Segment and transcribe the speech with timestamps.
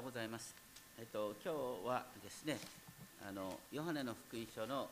[0.00, 0.54] うございます。
[0.98, 1.52] えっと今
[1.84, 2.58] 日はですね、
[3.28, 4.88] あのヨハネの福音書の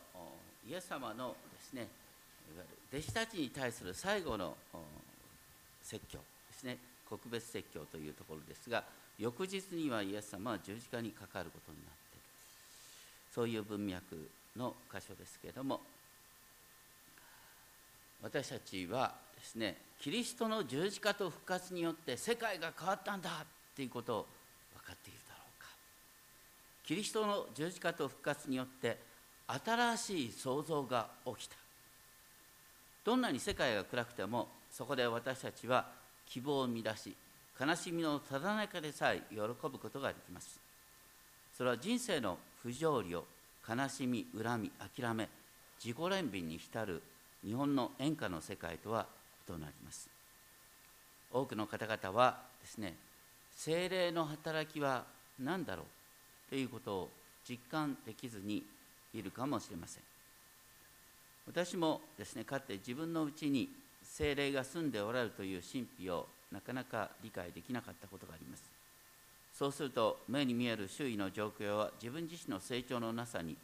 [0.67, 4.55] イエス様のですね、いわゆる弟子たちに対する最後の
[5.81, 6.23] 説教で
[6.59, 6.77] すね、
[7.09, 8.83] 告別説教というところですが、
[9.17, 12.23] 翌日にはイエス様は十字架にかかることになっている。
[13.33, 15.81] そういう文脈の箇所ですけれども、
[18.21, 23.43] 私たちはですね、キリストの十字架と復活によって世界が変わったんだ
[23.75, 24.27] ということを
[24.75, 25.67] 分かっているだろうか
[26.89, 28.97] キリストの十字架と復活によって
[29.45, 31.55] 新しい創造が起きた。
[33.05, 35.85] どんなに世界が暗くてもそこで私たちは
[36.25, 37.15] 希望を見出し
[37.61, 40.59] 悲しみのただ中でさえ喜ぶことができます。
[41.55, 43.23] それは人生の不条理を
[43.69, 45.29] 悲しみ恨み諦め
[45.77, 47.03] 自己憐憫に浸る
[47.45, 49.05] 日本の演歌の世界とは
[49.47, 50.09] 異なります。
[51.31, 52.95] 多くの方々はですね
[53.55, 55.03] 精霊の働きは
[55.39, 55.85] 何だろう？
[56.49, 57.09] ということを
[57.47, 58.63] 実感できずに
[59.13, 60.03] いるかもしれません。
[61.47, 63.69] 私もですねかつて自分のうちに
[64.03, 68.63] 精霊が住んでおられるという神秘をなかなか理解できなかったことがあります。
[69.57, 73.57] そうすると目に見える周囲の状況は自分自身の成長のなさに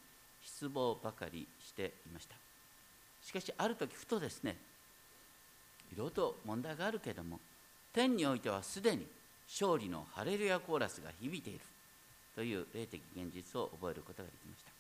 [0.44, 2.36] 失望ばかりしていました。
[3.24, 4.58] しかしある時ふとですね
[5.94, 7.40] いろいろと問題があるけれども
[7.94, 9.06] 天においてはすでに
[9.48, 11.60] 勝利のハレルヤコーラスが響いている。
[12.36, 14.72] という霊的現実を覚えることができました。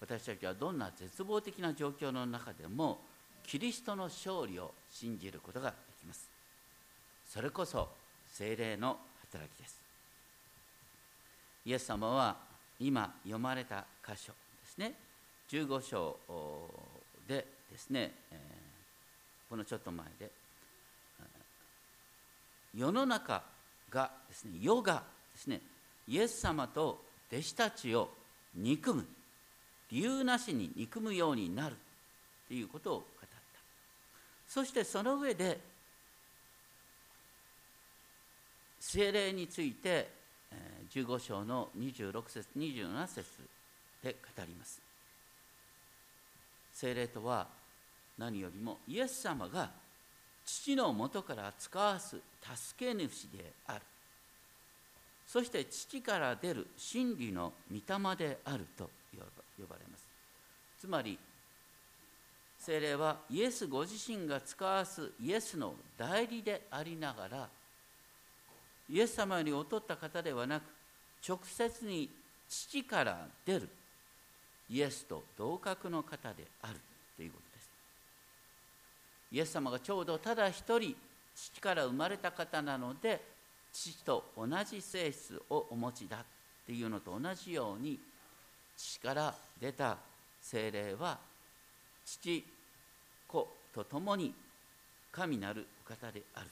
[0.00, 2.98] 私たちはどんな絶望的な状況の中でも
[3.46, 6.28] キリストの勝利を信じることができます。
[7.28, 7.88] それこそ
[8.32, 8.98] 精霊の
[9.30, 9.80] 働きです。
[11.64, 12.36] イエス様は
[12.80, 14.94] 今読まれた箇所ですね。
[15.50, 16.16] 15章
[17.28, 20.30] でですね、えー、このちょっと前で
[22.74, 23.42] 世の中
[23.90, 25.02] がですね世が
[25.34, 25.60] ですね
[26.08, 28.10] イエス様と弟子たちを
[28.54, 29.06] 憎む。
[29.90, 31.76] 理由なしに憎むようになる
[32.48, 33.28] ということを語った。
[34.48, 35.60] そしてその上で
[38.80, 40.08] 精霊について
[40.90, 43.24] 15章の26節27節
[44.02, 44.80] で語ります。
[46.72, 47.46] 精霊とは
[48.18, 49.70] 何よりもイエス様が
[50.44, 53.80] 父のもとから使わす助け主である。
[55.32, 60.06] そして父から出る真理の御霊であると呼ばれます。
[60.78, 61.18] つまり
[62.58, 67.48] 精霊はイエスご自身が使わすイエスの代理でありながら
[68.90, 70.64] イエス様より劣った方ではなく
[71.26, 72.10] 直接に
[72.46, 73.70] 父から出る
[74.68, 76.74] イエスと同格の方である
[77.16, 77.70] ということです。
[79.32, 80.94] イエス様がちょうどただ一人
[81.34, 83.31] 父から生まれた方なので
[83.72, 86.24] 父と同じ性質をお持ちだっ
[86.66, 87.98] ていうのと同じように
[88.76, 89.96] 父から出た
[90.40, 91.18] 精霊は
[92.04, 92.44] 父
[93.26, 94.34] 子と共に
[95.10, 96.46] 神なるお方である。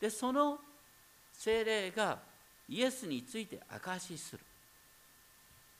[0.00, 0.58] でその
[1.32, 2.18] 精霊が
[2.68, 4.40] イエスについて証しする。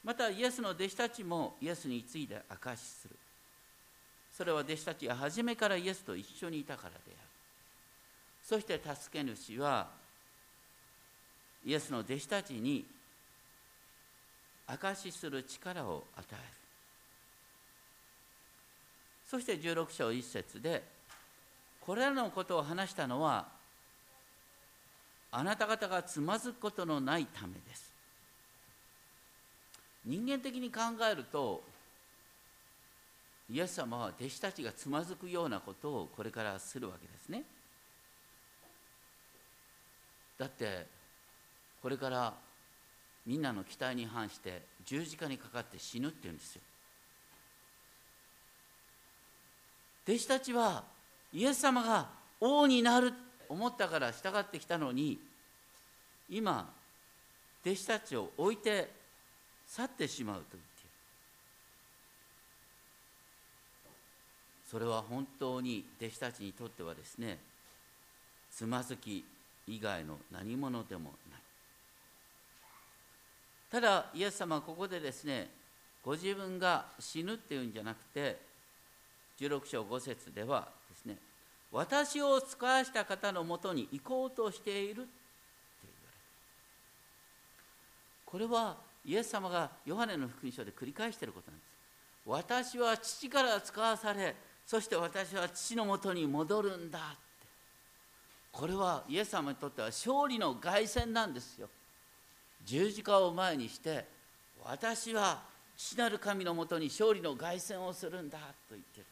[0.05, 3.17] またイエスの弟子たちもイエスについて証しする。
[4.33, 7.28] それは弟子たちが初めからイエスと一緒にいたからである。
[8.49, 9.89] そして助け主は
[11.67, 12.87] イエスの弟子たちに
[14.67, 16.41] 証しする力を与える。
[19.27, 20.83] そして16章1節で
[21.83, 23.49] これらのことを話したのは
[25.31, 27.93] あなた方がつまずくことのないためです。
[30.07, 30.81] 人間的に考
[31.13, 31.63] えると
[33.51, 37.45] イエス様は弟子たちがつまずくようなことをこれからするわけですね。
[40.39, 40.87] だって
[41.83, 42.35] これから
[43.27, 46.63] みんなの期待に反して十字架にかかって死ぬって言うんですよ。
[50.07, 50.85] 弟子たちは
[51.35, 52.09] イエス様が
[52.41, 53.13] 王になる
[53.49, 55.19] 思ったから従ってきたのに
[56.31, 56.73] 今
[57.65, 58.89] 弟子たちを置いて
[59.67, 60.63] 去ってしまうという
[64.71, 67.39] それは本当に弟子たちにとってはですね
[68.51, 69.25] つまずき
[69.69, 71.41] 以外の何者でもない。
[73.71, 75.51] ただイエス様はここでですね
[76.03, 78.39] ご自分が死ぬっていうんじゃなくて
[79.39, 81.17] 16章5節ではですね
[81.71, 85.09] 私を使わした方のもとに行こうとしているって言われる。
[88.25, 91.69] これはイエス様がヨハネの福音書で繰り返していることなんです。
[92.25, 94.35] 私は父から使わされ
[94.67, 97.17] そして私は父のもとに戻るんだ。
[98.59, 101.69] これはイエス様にとっては勝利の凱旋なんですよ。
[102.65, 104.05] 十字架を前にして
[104.65, 105.43] 私は
[105.77, 109.07] 父なる神のもとに勝利の凱旋をするんだと言ってる。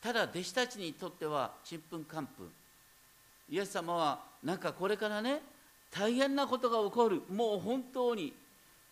[0.00, 2.52] ただ弟子たちにとってはちんぷんかんぷん。
[3.50, 5.40] イエス様はなんかこれからね
[5.90, 7.22] 大変なことが起こる。
[7.28, 8.32] もう本当に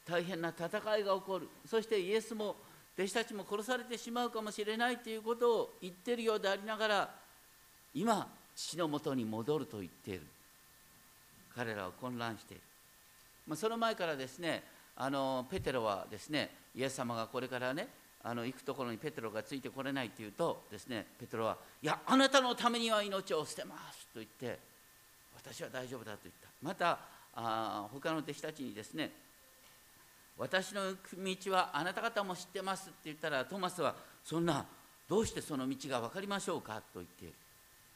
[0.05, 1.49] 大変な戦いが起こる。
[1.67, 2.56] そしてイエスも
[2.99, 7.14] 弟子たちも殺されてしまうかもしれないということを言ってるようでありながら
[7.94, 10.22] 今父のもとに戻ると言っている。
[11.54, 12.62] 彼らは混乱している、
[13.46, 14.62] まあ、その前からですね
[14.96, 17.88] あのペテロはですねイエス様がこれからね
[18.25, 24.58] あの行くところにペテロがついてこれないというとですねペテロは「いやあなたのためには命を捨てます」と言って
[25.37, 26.48] 「私は大丈夫だ」と言った。
[26.62, 26.98] また
[27.34, 29.10] あ他の弟子たちにですね
[30.38, 33.94] 「私の道はあなた方も知ってます」って言ったらトマスは
[34.25, 34.64] 「そんな
[35.08, 37.34] どうしてその道が分かりましょうか?」と言っている。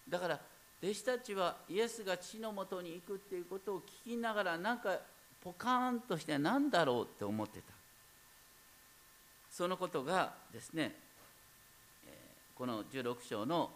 [0.09, 0.41] だから
[0.83, 4.99] 弟子たちはイエスが父のもとに行くっていうことを聞きながらなんか
[5.43, 7.73] ポカーンとして何だろうって思ってた。
[9.51, 10.95] そのことがですね
[12.57, 13.71] この16章の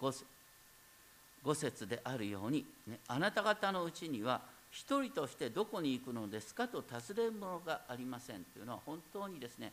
[0.00, 9.72] 5, 節であるように、ね、あなた方のうちには一人としてどこに行くのですかと尋ねるものがありませんというのは本当にですね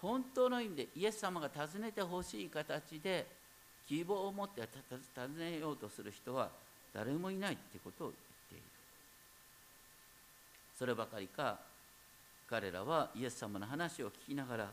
[0.00, 3.26] 本当の意味でイエス様が尋ねてほしい形で
[3.92, 4.62] 希望を持って
[5.14, 5.72] 尋ねよ。
[5.72, 6.48] うとする人は
[6.94, 8.14] 誰もいないってことを言っ
[8.48, 8.62] ている。
[10.78, 11.58] そればかりか
[12.48, 14.70] 彼らはイエス様の話を聞きながら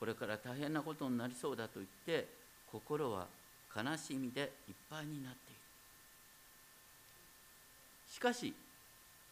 [0.00, 2.26] これから大変なことになりそうだと言って
[2.72, 3.28] 心は
[3.76, 5.60] 悲しみでいっぱいになっている。
[8.12, 8.52] しかし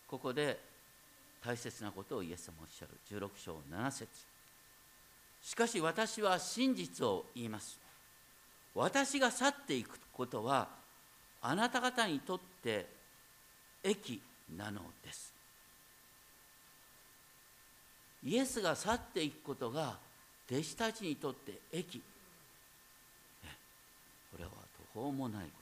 [0.07, 0.57] ここで
[1.45, 2.93] 大切なことをイエス様おっしゃる。
[3.11, 4.09] 16章7節。
[5.43, 7.86] しかし私は真実を言います。
[8.77, 10.69] 私が去っていくことは
[11.41, 12.87] あなた方にとって
[13.83, 14.21] 益
[14.55, 15.33] なのです。
[18.23, 19.97] イエスが去っていくことが
[20.51, 22.03] 弟子たちにとって益。
[24.31, 24.51] これは
[24.95, 25.57] 途方もないこと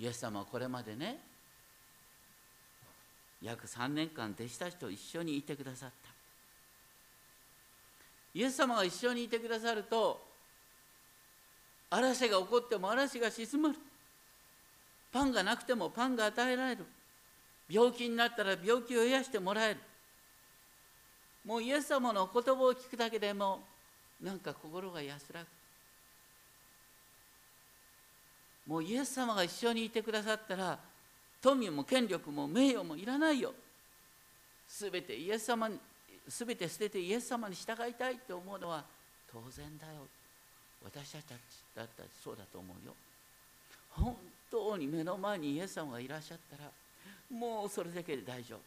[0.00, 0.02] す。
[0.02, 1.20] イエス様はこれまでね
[3.40, 6.01] 約3年間弟子たちと一緒にいてくださった。
[8.34, 10.20] イエス様が一緒にいてくださると
[11.90, 13.74] 嵐が起こっても嵐が沈まる。
[15.12, 16.86] パンがなくてもパンが与えられる。
[17.68, 19.80] 病気になったら病気を癒してもらえる。
[21.44, 23.60] もうイエス様の言葉を聞くだけでも
[24.22, 25.46] なんか心が安らぐ。
[28.66, 30.78] もうイエス様が一緒にいてくださったら
[31.42, 33.52] 富も権力も名誉もいらないよ。
[34.66, 35.78] すべてイエス様に
[36.28, 38.84] 全て捨ててイエス様に従いたいって思うのは
[39.30, 40.06] 当然だよ。
[40.84, 41.22] 私たち
[41.76, 42.94] だったらそうだと思うよ。
[43.90, 44.16] 本
[44.50, 46.70] 当に目の前にイエス様がいらっしゃったら
[47.30, 48.58] もうそれだけで大丈夫。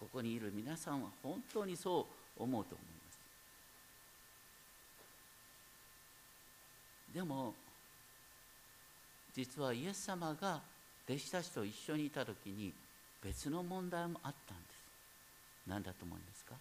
[0.00, 2.06] ここにいる皆さんは本当にそ
[2.38, 3.18] う思うと思います。
[7.14, 7.54] でも
[9.34, 10.60] 実はイエス様が
[11.08, 12.72] 弟子たちと一緒にいた時に
[13.22, 14.77] 別の問題もあったんです。
[15.68, 16.54] 何だと思いますか？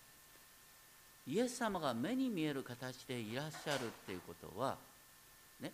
[1.28, 4.78] イエス様が目に見える形でいらっしゃるっていうことは
[5.62, 5.72] ね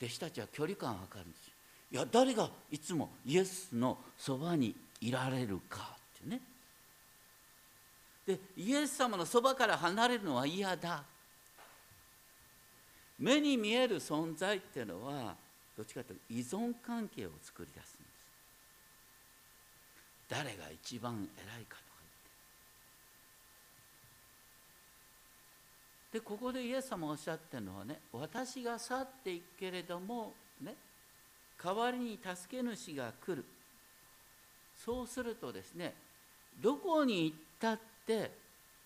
[0.00, 1.52] 弟子たちは距離感を測るんですよ。
[1.92, 6.40] いや誰がいつもイエスのそばにいられるかってね。
[8.26, 11.04] でイエス様のそばから離れるのは嫌だ。
[13.18, 15.34] 目に見える存在っていうのは
[15.76, 17.95] どっちかというと依存関係を作り出す。
[20.28, 21.98] 誰が一番偉いかとか
[26.12, 26.18] 言って。
[26.18, 30.74] でここでイエス様がおっしゃってるのはね私が去っていくけれどもね
[31.62, 33.44] 代わりに助け主が来る。
[34.84, 35.94] そうするとですね
[36.60, 38.30] どこに行ったって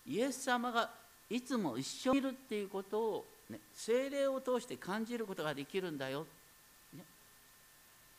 [0.07, 0.89] イエス様が
[1.29, 6.25] いつも一緒にいるっていうことを、ね、精霊を通して感じることができるんだよ、
[6.93, 7.03] ね、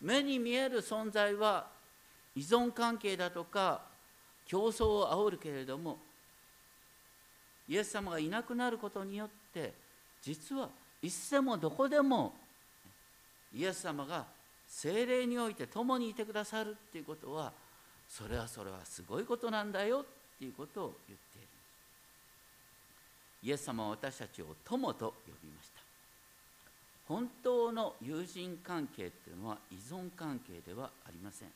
[0.01, 1.67] 目に見える存在は
[2.35, 3.83] 依存関係だとか
[4.47, 5.99] 競争を煽るけれども
[7.69, 9.73] イエス様がいなくなることによって
[10.23, 10.69] 実は
[11.03, 12.33] いつでもどこでも
[13.55, 14.25] イエス様が
[14.67, 17.53] 精霊において共にいてくださるっていうことは
[18.09, 20.05] それはそれはすごいことなんだよっ
[20.39, 21.49] ていうことを言っている。
[23.45, 25.81] イエス様は私たちを友と呼びました。
[27.09, 31.49] 本当の友人関係っていうのは依存関係ではありません。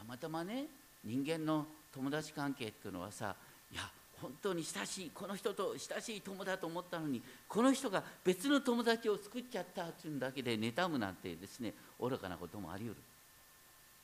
[0.00, 0.64] たまたまね
[1.04, 3.36] 人間の友達関係っていうのはさ
[3.70, 3.82] いや
[4.22, 13.02] 本当に親しいこの人と親しい友だと思ったのにこの人が別の友達を作っちゃったっていうだけで妬むなんてですね愚かなこともあり得る。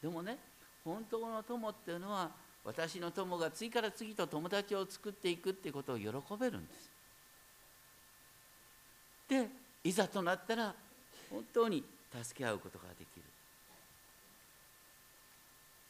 [0.02, 0.38] でもね
[0.84, 2.30] 本当の友っていうのは
[2.64, 6.06] 私の友が次から次と友達を作っていくっていうことを喜
[6.38, 6.90] べるんです。
[9.28, 9.48] で
[9.84, 10.74] いざとなったら
[11.30, 11.82] 本当に
[12.22, 13.15] 助け合うことができる。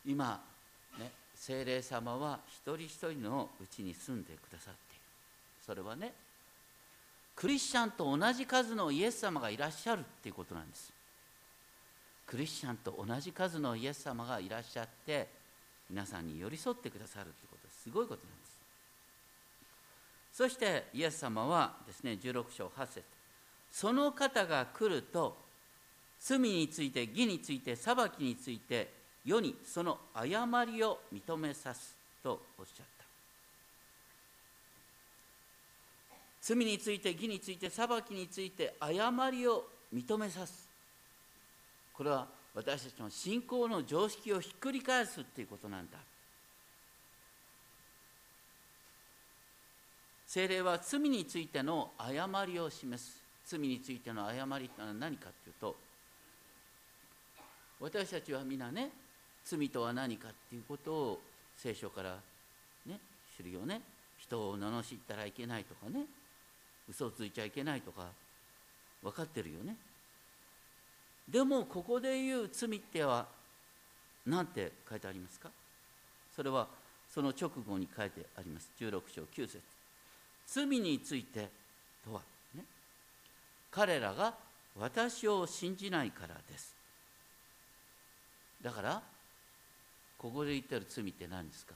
[0.06, 0.40] 今
[0.98, 5.02] ね精霊様は一人一人のうちに住んでくださっている。
[5.66, 6.12] それはね
[7.34, 10.92] クリスチャンと同じ数のイエス様がいらっしゃるっていうことなんです。
[12.26, 15.28] クリスチャンと同じ数のイエス様がいらっしゃって
[15.88, 18.56] 皆さんに寄り添ってくださるってことすごいことなんです。
[20.32, 23.04] そしてイエス様はですね16章8節
[23.70, 25.36] その方が来ると
[26.18, 28.95] 罪について義について裁きについて
[29.26, 33.04] 世にその誤りを認めさすとおっしゃった。
[36.40, 40.68] 罪について義について裁きについて誤りを認めさす。
[41.92, 45.99] これは私たちの信仰の常識をひっくり返すっていうことなんだ。
[50.26, 53.26] 精霊は罪についての誤りを示す。
[53.47, 55.76] 罪についての誤りというのは何かっていうと
[57.78, 58.90] 私たちは皆ね
[59.48, 61.20] 罪とは何かっていうことを
[61.56, 62.16] 聖書から
[62.86, 62.98] ね
[63.36, 63.80] 知るよね
[64.18, 66.04] 人を罵ったらいけないとかね
[66.90, 68.08] 嘘をついちゃいけないとか
[69.02, 69.76] 分かってるよね。
[71.28, 73.26] でもここで言う罪っては
[74.26, 75.50] 何て書いてありますか？
[76.34, 76.66] それは
[77.12, 78.68] その直後に書いてあります。
[78.80, 79.60] 16章9節。
[80.46, 81.48] 罪について
[82.04, 82.20] とは
[82.54, 82.64] ね
[83.70, 84.34] 彼らが
[84.78, 86.74] 私を信じないからです。
[88.62, 89.02] だから
[90.18, 91.75] ここで言ってる罪って何ですか？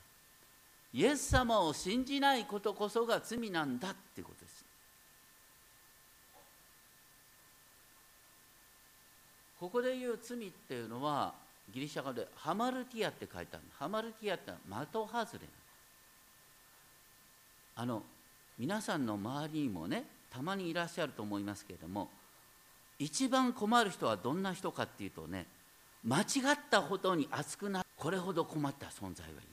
[0.93, 4.65] イエス様を信じないことこそが罪なんだっていうことです。
[9.61, 11.35] ここで言う罪っていうのは
[11.73, 14.57] ギリシャ語でハマルティアって書いてあるハマルティアっては
[14.87, 15.41] 的外れ
[17.77, 18.03] あの
[18.59, 22.09] 皆さんの周りにもねたまにいらっしゃると思いますけれども
[22.99, 25.47] 一番困る人はどんな人かっていうとね
[26.05, 29.45] 間違ったことに熱くなこれほど困った存在はいない。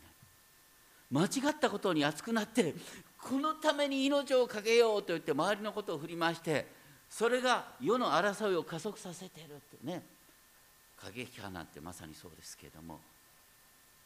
[1.09, 2.75] 間違ったことに熱くなって
[3.21, 6.67] このために命を懸けようと言って周りのことを振り回して
[7.09, 10.03] それが世の争いを加速させてるってね
[10.97, 12.99] 過激派なんてまさにそうですけれども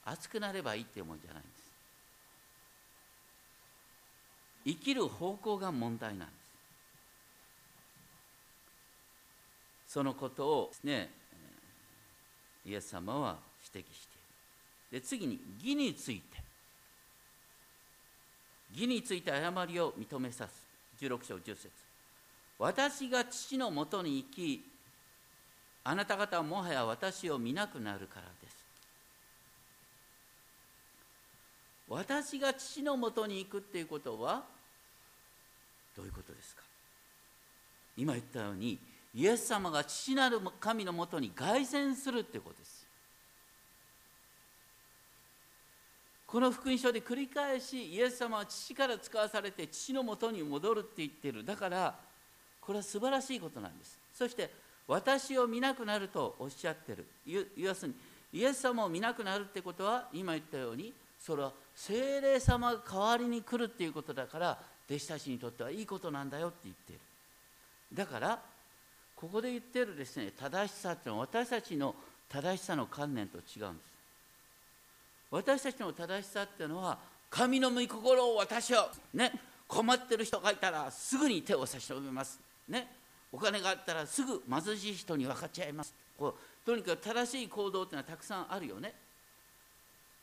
[0.05, 1.61] 熱くなればいいっていうもんじゃないんです。
[4.63, 6.33] 生きる方向が問題なんで
[9.87, 9.93] す。
[9.93, 11.20] そのことをですね
[12.65, 13.37] イエス様は
[13.73, 14.13] 指摘して
[14.93, 15.01] いる。
[15.01, 16.41] で次に義について。
[18.73, 20.65] 義について誤りを認めさす。
[21.01, 21.69] 16章10節。
[22.59, 24.63] 私が父のもとに行き
[25.83, 28.55] あなた方はもはや私を見なくなるからです。
[31.89, 34.43] 私が父のもとに行くっていうことは
[35.97, 36.61] どういうことですか？
[37.97, 38.79] 今言ったように
[39.13, 42.87] イエス様が父なる神のもとに凱旋するっていうことです。
[46.25, 51.43] この福音書で繰り返しイエス様は父から使わされて父のもとに戻るって言ってる。
[51.43, 51.93] だから
[52.61, 53.99] これは素晴らしいことなんです。
[54.13, 54.49] そして
[54.87, 57.05] 私を見なくなるとおっしゃってる。
[57.57, 57.89] 要する
[58.31, 64.57] にイエス様を見なくなるってことは今言ったようにそれは精霊様が代わりに来るっていうことだから
[64.89, 67.01] 弟子たちにとってはいいことなんだよって言っている。
[67.93, 68.39] だから
[69.21, 71.93] ここで言ってるですね正しさっていうのは私たちの
[72.27, 73.91] 正しさの観念と違うんです。
[75.29, 76.97] 私たちの正しさっていうのは
[77.29, 79.31] 神の御心を私はね
[79.67, 82.39] 困ってる人がいたらすぐに手を差し伸べます。
[82.67, 82.87] ね
[83.31, 85.93] お金があったらすぐ貧しい人に分かちゃいます。
[86.17, 88.93] こうとにかく正しい行動っていうのはたくさんあるよね。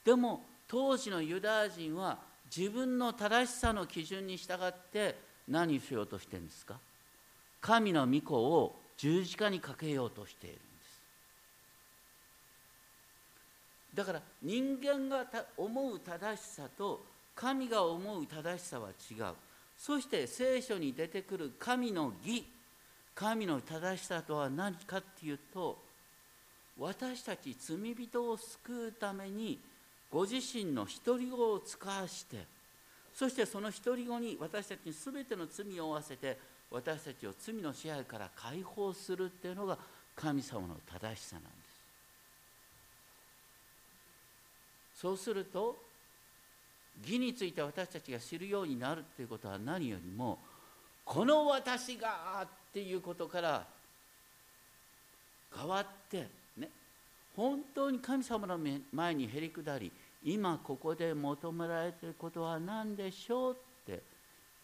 [0.04, 2.18] でも当時のユダヤ人は
[2.54, 6.76] 自分の正しさの基準に従って何しようとしてるんですか？
[7.60, 11.00] 神の御子を十字架にかけようとしているんです。
[13.94, 15.24] だから人間が
[15.56, 19.34] 思う正しさと神が思う正しさは違う。
[19.78, 22.44] そして聖書に出てくる神の義
[23.14, 25.78] 神の正しさとは何かっていうと
[26.78, 29.58] 私たち罪人を救うために
[30.10, 32.44] ご自身の独り子を使わして
[33.14, 36.38] そしてその独り子に私たちに全ての罪を負わせて
[36.70, 39.78] 私たちを罪の支配から解放するっていうのが
[40.14, 41.68] 神様の正しさなんです。
[45.00, 45.76] そうすると
[47.02, 50.38] 義について私たちが知るようになるということは何よりも
[51.04, 53.64] この私がっていうことから
[55.56, 56.68] 変わってね
[57.36, 58.58] 本当に神様の
[58.92, 59.92] 前にへり下り
[60.24, 63.56] 今ここで求められていることは何でしょうっ
[63.86, 64.02] て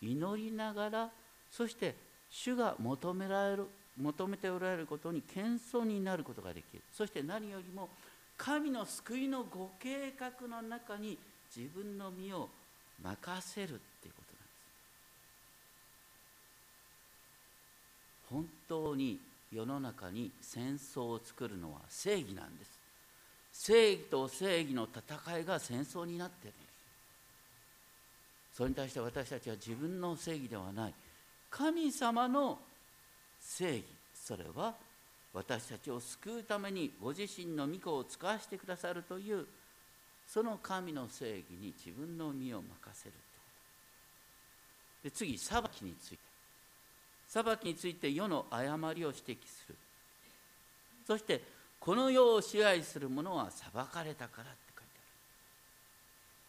[0.03, 1.11] 祈りながら
[1.57, 1.95] そして
[2.31, 6.83] 主が求められる求めておられることに謙遜になることができる。
[6.93, 7.89] そして何よりも
[8.37, 11.17] 神の救いのご計画の中に
[11.57, 12.49] 自分の身を
[13.01, 14.35] 任せるっていうこと
[18.33, 18.49] なんです。
[18.49, 19.21] 本当に
[19.53, 22.71] 世の中に戦争を作るのは正義なんです。
[23.53, 28.57] 正義と正義の戦いが戦争になっているんです。
[28.57, 30.95] それに対して私たちは自分の正義ではない。
[31.57, 32.59] 神様の
[33.41, 34.75] 正義それは
[35.33, 39.47] 私たちを救うためにご自身の御子を使わせてくださるという
[40.27, 43.13] その神の正義に自分の身を任せる
[45.03, 45.09] と。
[45.09, 46.19] で次裁きについて。
[47.29, 49.77] 裁きについて世の誤りを指摘する。
[51.07, 51.41] そして
[51.79, 54.91] この世を支配する者は裁かれたからって書いて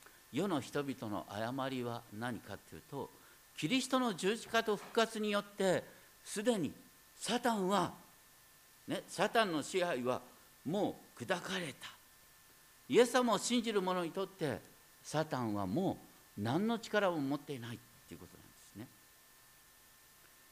[0.01, 0.39] ある。
[0.39, 3.09] 世の人々の誤りは何かというと
[3.57, 5.83] キリストの十字架と復活によって
[6.23, 6.71] すでに
[7.17, 7.93] サタンは、
[8.87, 10.21] ね、サタンの支配は
[10.65, 11.87] もう砕かれた。
[12.87, 14.59] イエス様を信じる者にとって
[15.03, 15.97] サタンはも
[16.37, 18.87] う何の力も持っていないっていうことなんですね。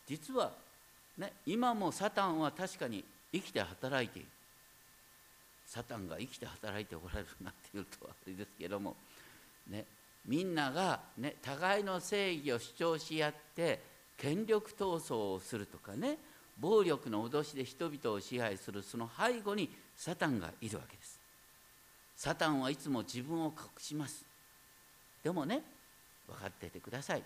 [0.08, 0.52] 実は
[1.18, 4.28] ね今もサタンは確かに生きて働いている。
[5.66, 8.96] サタンが生きて働いておられるなっていうとあれですけども
[9.68, 9.86] ね
[10.26, 13.82] みんなが、ね、互いの正義を主張し合って
[14.18, 16.18] 権力闘争をするとかね
[16.60, 21.20] 暴力の脅しで人々を支配するその背後にサタンがいるわけです。
[22.16, 24.26] サタンはいつも自分を隠します。
[25.24, 25.62] でもね
[26.28, 27.24] 分かっててください。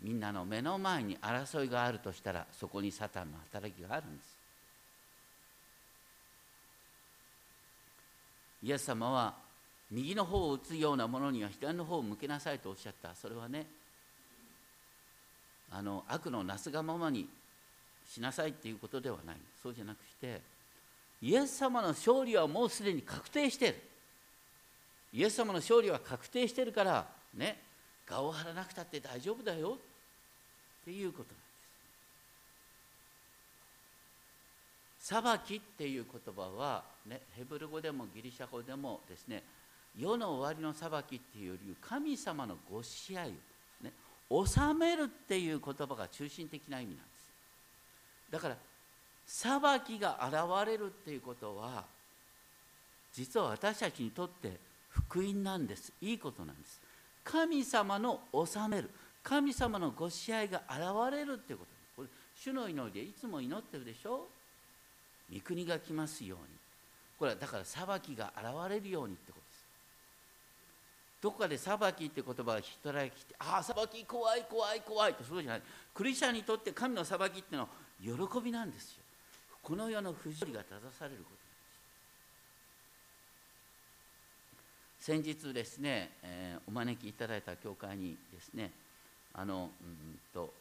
[0.00, 4.38] みんなの目の前に争いがあるとしたらそこにサタンの働きがあるんです。
[8.62, 9.49] イエス様は
[9.90, 13.14] 右の方を打つようなものには左の方を向けなさいとおっしゃった。
[13.14, 13.66] それはね
[15.72, 17.28] あの悪のなすがままに
[18.08, 19.36] しなさいっていうことではない。
[19.62, 20.40] そうじゃなくして
[21.22, 23.76] イエス様の勝利はもうすでに確定してる。
[25.12, 27.58] イエス様の勝利は確定してるからね
[28.06, 29.76] 顔を張らなくたって大丈夫だよ
[30.82, 31.40] っていうことなんです。
[35.00, 39.42] 裁きっていう言葉は、ね、ヘブル語でもギリシャ語でもですね
[39.98, 43.32] 世の終わりの裁きっていうより神様のご支配を、
[43.84, 43.92] ね、
[44.46, 47.30] 治めるっていう言葉が中心的な意味なんです。
[48.30, 48.56] だから
[49.26, 51.84] 裁きが現れるっていうことは
[53.12, 54.56] 実は私たちにとって
[54.88, 55.92] 福音なんです。
[56.00, 56.80] いいことなんです。
[57.24, 58.90] 神様の治める
[59.22, 64.26] 神様のご支配が現れるっていうことこれ主の祈りでいつも祈ってるでしょ？
[65.32, 66.44] 御国が来ますように。
[67.18, 69.39] これはだから裁きが現れるようにってこと。
[71.20, 75.62] どこかで裁きって言葉が働きてああ裁き怖い怖い怖いとそうじゃない。
[75.92, 77.68] クリスチャンにとって神の裁きっていうのは
[78.28, 79.02] 喜びなんですよ。
[79.62, 81.40] この世の不条理が正されること
[85.00, 88.70] 先日ですね、えー、お招きいただいた教会にですね
[89.34, 90.52] あのうんと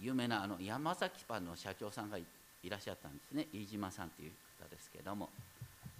[0.00, 2.24] 有名なあの山崎パンの社長さんがい
[2.68, 3.46] らっしゃったんですね。
[3.52, 5.28] 飯島さんという方ですけれども。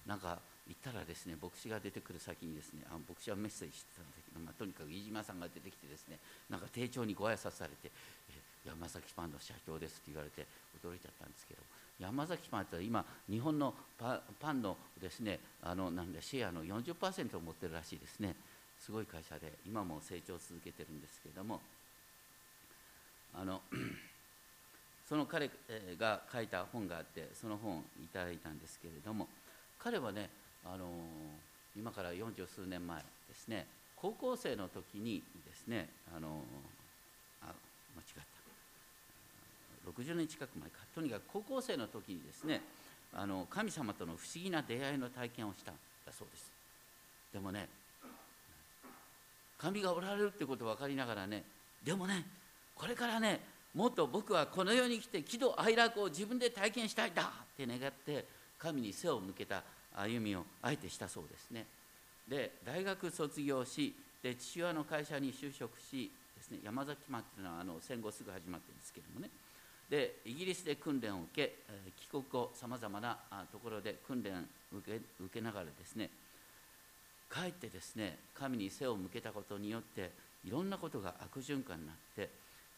[0.07, 0.39] なんか
[0.69, 7.91] 行ったらですね牧師が出てくる先にですねあ牧師はメッセージしてたんですけど、まあ、とにかく飯島さんが出てきてですねなんか丁重にご挨拶されて
[8.65, 10.47] 山崎パンの社長ですって言われて
[10.79, 11.61] 驚いちゃったんですけど
[11.99, 18.35] 山崎パンって今日本のパンのですねあのなんでシェアの40%を持ってるらしいですね。
[18.83, 21.61] すごい会社で今も成長を続けてるんですけれども
[23.33, 23.63] あの
[25.09, 25.49] その彼
[25.99, 29.29] が書いた本があってその本をいただいたんですけれども
[29.83, 30.31] 彼はね
[30.65, 30.87] あの
[31.77, 33.67] 今から四十数年前ですね
[33.97, 36.43] 高校生の時にですねあの
[37.43, 37.47] あ
[37.97, 38.33] 間違った。
[40.03, 40.79] 60年近く前か。
[40.95, 42.63] とにかく高校生の時にですね
[43.13, 45.75] あの神様との不思議な出会いの体験をしたん
[46.07, 46.53] だそうです。
[47.33, 47.69] でもね
[49.59, 51.45] 神がおられるってこと分かりながらね
[51.85, 52.25] でもね
[52.75, 53.41] これからね
[53.75, 58.25] もっと僕はこの世に来て喜怒哀楽を自分で体験したいんだって願って
[58.63, 59.65] 神に背を向けた
[59.97, 61.67] 歩みをあえてしたそうですね。
[62.29, 69.29] で大学卒業しで父親の会社に就職しですね山崎町というのはあの戦後すぐ始まってるんですけどもね。
[69.91, 71.57] でイギリスで訓練を受け
[72.01, 73.19] 帰国後さまざまな
[73.51, 74.33] ところで訓練
[74.73, 76.09] を受け受けながらですね
[77.29, 80.13] かえってですね神に背を向けたことによって
[80.47, 82.31] いろんなことが悪循環になって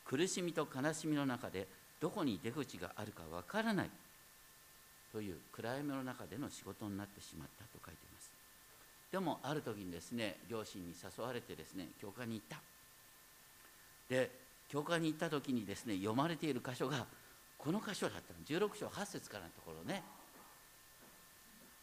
[0.04, 1.68] 苦しみと悲しみの中で
[2.00, 3.90] どこに出口があるかわからない。
[5.14, 8.32] という暗闇の中での仕事になってしまったと書いています。
[9.12, 12.58] でもある時にですね両親に誘われてですね教会に行った。
[14.12, 14.28] で
[14.68, 17.06] 教会に行った時にですね読まれている箇所が
[17.56, 18.60] この箇所だったの。
[18.60, 20.02] 16章8節からのところね。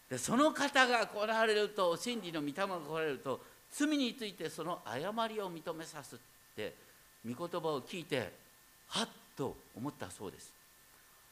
[0.10, 3.40] でその方が来られると真理の御霊が来られると
[3.72, 6.20] 罪についてその誤りを認めさすっ
[6.54, 6.76] て
[7.26, 8.34] 御言葉を聞いて
[8.90, 10.54] はっと思ったそうです。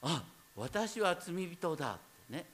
[0.00, 0.22] あ
[0.60, 2.44] 私は罪人だってね。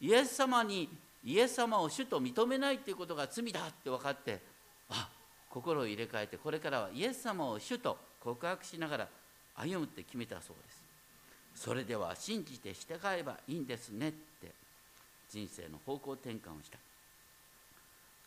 [0.00, 0.88] イエス様に
[1.24, 4.40] イエス様を主と認めないっていうことが罪だって分かって
[4.90, 5.08] あ
[5.50, 9.08] 心を入れ替えてこれからはイエス様を主と告白しながら
[9.56, 10.82] 歩むって決めたそうです。
[11.54, 14.52] それでは信じて従えばいいんですねって
[15.28, 16.78] 人生の方向転換をした。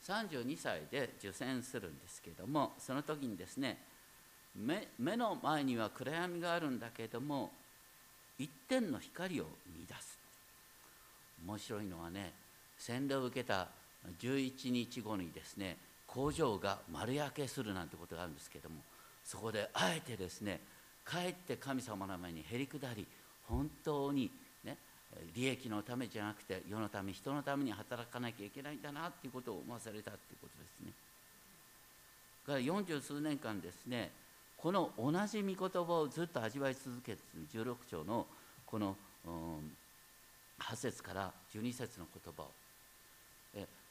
[0.06, 3.78] 32歳で受選するんですけどもその時にですね
[4.56, 7.51] 目目の前には暗闇があるんだけども
[8.37, 10.17] 一点の光を見出す
[11.45, 12.33] 面白いのはね
[12.77, 13.67] 洗礼を受けた
[14.19, 18.75] 11日後にですね工場が丸焼けするなんてことがあるんですけども
[19.23, 20.59] そこであえてですね
[21.03, 23.05] かえって神様の前にへりくだり
[23.47, 24.29] 本当に
[24.63, 24.77] ね
[25.35, 30.91] 利益のためじゃなくて世のため人のために働かなきゃいけないんだなっていうことを思わされたっていうことですね。
[32.45, 34.11] から四十数年間ですね
[34.57, 38.25] この同じ御言葉をずっと味わい続けている16章の
[38.65, 39.31] この、うん、
[40.59, 42.51] 8節から12節の言葉を。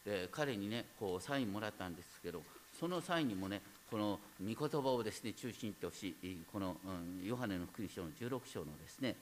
[0.05, 2.43] で彼にねこうサインもらったんですけど
[2.79, 6.15] そのサインにもねこの御言葉をですね中心とし
[6.53, 9.17] この、うん、ヨハネの福音書の16章のですね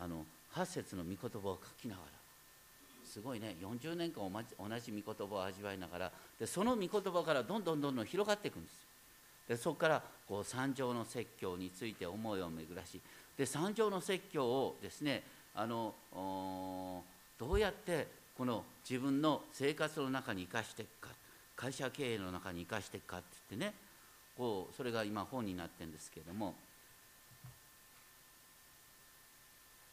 [0.00, 2.08] あの8節の御言葉を書きながら
[3.04, 4.40] すごいね40年間同
[4.80, 8.78] じ御言葉を味わいながらでその御言葉からどんどんどんどん広がっていくんですよ。
[9.48, 13.00] でそこからこう三条の説教について思いを巡らし
[13.36, 15.22] で三条の説教をですね
[15.54, 15.94] あの
[17.38, 21.14] どうやってこの自分の生活の中に生かしていくか
[21.56, 23.74] 会社経営の中に生かしていくかって言ってね
[24.36, 26.54] こうそれが今本になってるんですけれども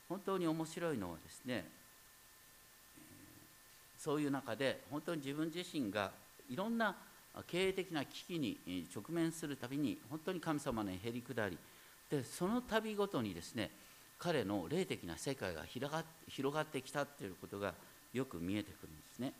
[0.09, 1.65] 本当に面白いのはですね
[3.97, 6.11] そういう中で本当に自分自身が
[6.49, 6.95] いろんな
[7.47, 11.57] 経営的な危機に直面するたびに本当に神様にへり下り。
[12.09, 13.71] でその度ごとにですね
[14.19, 15.93] 彼の霊的な世界が広
[16.53, 17.73] がってきたっていうことが
[18.13, 19.33] よく見えてくるんですね。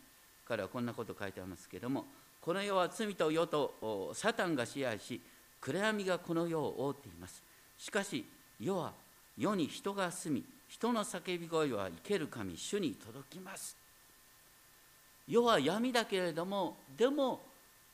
[0.48, 2.06] 彼はこんなこと書いてありますけれども
[2.42, 5.22] この世は罪と世とサタンが支配し
[5.60, 7.44] 暗闇がこの世を覆っています。
[7.78, 8.26] しかし
[8.60, 8.94] 世は
[9.38, 13.76] 世に人が住み人の叫び声は生ける神主に届きます。
[15.28, 17.42] 世は闇だけれどもでも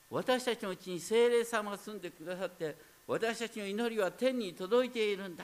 [0.10, 2.76] 私たちのうちに精霊様が住んでくださって
[3.08, 5.44] 私たちの祈りは天に届いているんだ。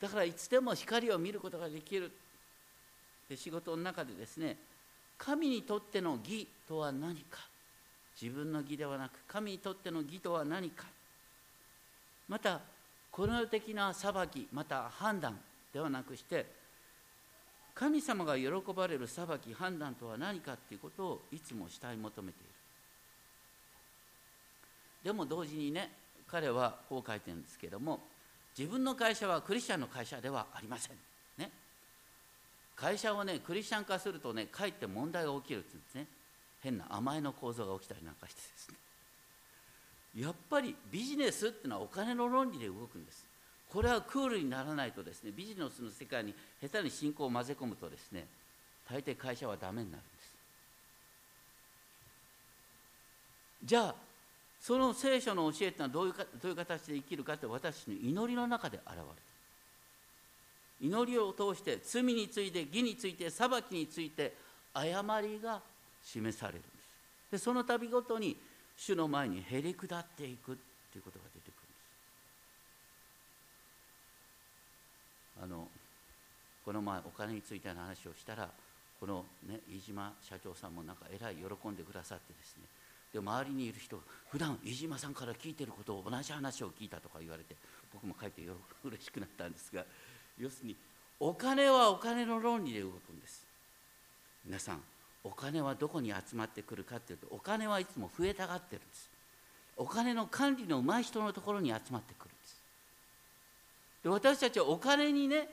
[0.00, 2.10] だからいつでも光を見ることができる
[3.28, 4.56] で仕事の中でですね
[5.18, 7.50] 神にとっての義とは何か。
[8.20, 10.84] 自分の義ではなく神にとっての義とは何か。
[12.28, 12.60] また
[13.10, 15.38] この世的な裁きまた判断
[15.72, 16.59] ではなくして
[17.74, 22.50] 神様が喜ばれる裁き判断とは何かっていうことをいつも主体求めている。
[25.04, 25.90] でも同時にね
[26.28, 28.00] 彼はこう書いてるんですけども
[28.56, 30.96] 自分の会社はクリスチャンの会社ではありません、
[31.38, 31.50] ね、
[32.76, 36.06] 会社をねクリスチャン化するとねかえって問題が起きるって言うんですね。
[36.62, 38.76] 変な甘えの構造が起きたりなんかしてですね。
[40.16, 43.29] やっぱりビジネスっていうのはお金の論理で動くんです。
[43.72, 48.26] これはクールにならないとですねビジネスの世界に下手に信仰を混ぜ込むとですね
[48.90, 50.30] 大抵会社はダメになるんです。
[53.64, 53.94] じゃあ
[54.60, 59.06] その聖書の教えってのはどういうかどういう形で生きるかって私の祈りの中で現れる。
[60.80, 64.34] 祈りを通して罪について義について裁きについて
[64.74, 65.60] 誤りが
[66.02, 66.72] 示されるんです。
[67.32, 68.36] でその度ごとに
[68.76, 70.56] 主の前にへり下っていくっ
[70.90, 71.60] ていうことが出てくる
[75.42, 75.66] あの
[76.64, 78.48] この前お金についての話をしたら
[79.00, 82.64] この、ね、飯島社長さんもなんかえらい喜んでくださってですね。
[83.12, 87.56] で周りにいる人が普段飯島さんから聞いてることを同じ話を聞いたとか言われて
[87.92, 88.42] 僕も書いて
[88.84, 89.84] 嬉しくなったんですが
[90.38, 90.76] 要するに
[91.18, 93.46] お金はお金の論理で動くんです。
[94.44, 94.80] 皆さん
[95.24, 99.10] お金はどこに集まってくるかっていうとお金はいつも増えたがってるんです。
[99.76, 102.29] お金の管理のうまい人のところに集まってくる。
[104.02, 105.48] で私たちはお金にね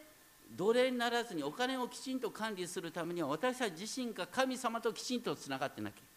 [0.55, 6.07] 奴隷にならずにお金をきちんと管理するためには私たち自身が神様ときちんとつながってなきゃいけない。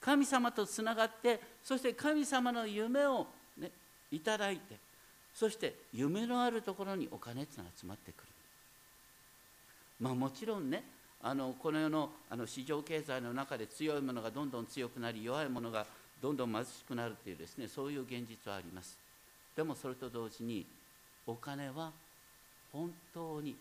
[0.00, 3.26] 神様とつながってそして神様の夢を、
[3.58, 3.70] ね、
[4.10, 4.76] いただいて
[5.34, 8.28] そして夢のあるところにお金っていうのが集まってくる。
[10.00, 10.84] まあもちろんね
[11.22, 15.86] あのこの世のあの市場経済の中で強いものがどんどん強くなり弱いものが
[16.22, 18.96] どんどん貧しくなるっていうですねそういう現実はあります。
[19.54, 20.64] でもそれと同時に
[21.26, 21.92] お金は
[22.72, 23.56] 本当に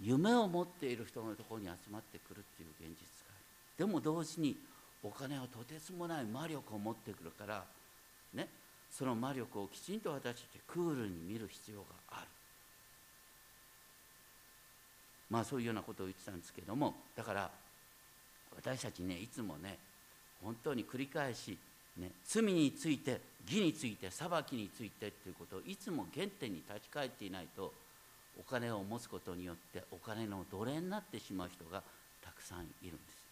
[0.00, 3.38] 夢を持っている人のところに集まってくるっていう現実があ
[3.78, 3.86] る。
[3.86, 4.56] でも同時に
[5.02, 7.64] お金はとてつもない魔力を持ってくるから
[8.34, 8.48] ね
[8.90, 12.26] その魔力をきちんと私たちクールに見る必要がある。
[15.30, 17.50] まあそういうようなことを言ってたんですけどもだから
[18.54, 19.78] 私たちねいつもね
[20.44, 21.56] 本当に繰り返し、
[21.98, 27.72] ね、罪について義について裁きについてっていうことをいつも原点に立ち返っていないと
[28.40, 31.82] お金を持つことによってお金の奴隷になってしまう人が
[32.24, 33.22] たくさんいるんです。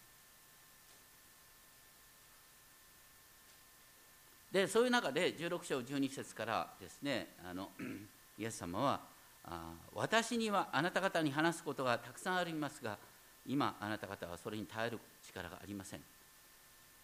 [4.51, 7.69] でそういう中で16章12節からですねあの
[8.37, 8.99] イエス様は
[9.45, 12.97] あ私にはあなた方に話すことがたくさんありますが
[13.47, 16.01] 今あなた方はそれに耐える力がありません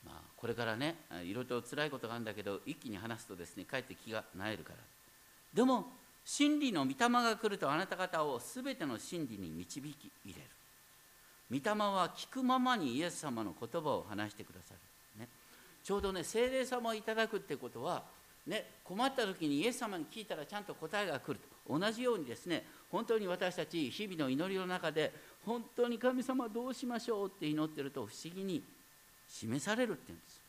[0.06, 4.80] まあ、これからねいろいろと辛いことがあるんだけど一気に話すとですねかえって気がなえるから。
[5.54, 5.92] でも
[6.24, 10.48] 真理の御霊が来るとあなた方を全ての真理に導き入れる。
[11.50, 14.74] 御霊は聞くままにイエス様の言葉を話してくださ
[15.16, 15.30] る、ね、
[15.82, 18.04] ちょうどね精霊様をいただくってことは、
[18.46, 21.40] ね、困った時にイエス様に聞いたらちゃんと答えが来る。
[21.40, 25.14] と同じようにですね本当に私たち日々の祈りの中で
[25.46, 28.64] 本当に神様どうしましょうって祈ってると不思議に
[29.30, 30.42] 示されるって言うんです。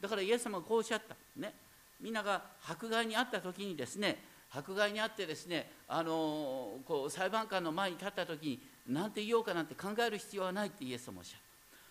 [0.00, 1.14] だからイエス様がこうおっしゃった。
[1.36, 1.52] ね。
[2.00, 4.18] みんなが迫害にあった時にですね
[4.52, 11.42] 迫害にあってですねあのこう裁判官の前に立った時に何て言おうかなんて考える必要はないってイエス様おっしゃる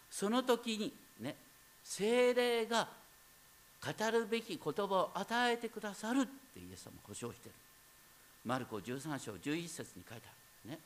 [0.09, 1.35] その時にね
[1.83, 2.87] 精霊が
[3.81, 7.55] 語るべき言葉を与えてくださるってイエス様保証してる。
[8.45, 10.31] マルコ13章11節に書いてあ
[10.65, 10.71] る。
[10.71, 10.79] ね。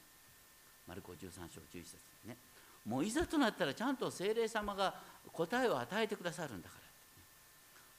[0.87, 1.15] マルコ13
[1.49, 2.37] 章11節にね。
[2.85, 4.93] もういざとなったらちゃんと精霊様が
[5.31, 6.75] 答えを与えてくださるんだか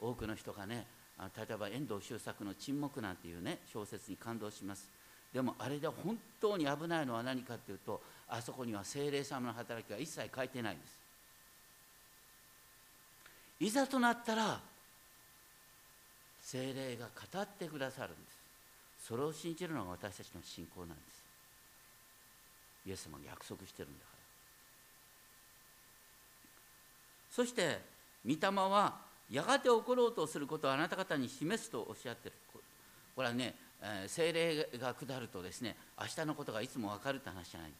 [0.01, 0.87] ら、多くの人がね
[1.37, 4.88] 例えば遠藤周作の「沈黙」なんていうね小説に感動します。
[5.33, 10.99] でもあれで本当に危ないのは何かっていうとあそこには精霊様の働きが一切書いてないんです。
[13.61, 14.61] いざとなったら
[16.42, 18.38] 精霊が語ってくださるんです。
[19.09, 21.23] それを信じるのが私たちの信仰なんです。
[22.87, 24.14] イエス様が約束してるんだから
[27.35, 27.81] そして
[28.25, 28.94] 御霊は
[29.29, 32.35] やがて起ころうとすることをあなた方に示すとおっしゃってる。
[33.16, 37.70] これはね、えー、精霊が下るとですね明日のことがいつも分かるって話じゃない。